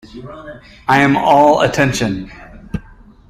[0.87, 2.31] I am all attention.